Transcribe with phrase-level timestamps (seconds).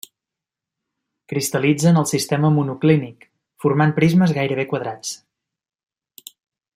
[1.33, 3.29] Cristal·litza en el sistema monoclínic,
[3.65, 5.17] formant prismes gairebé quadrats.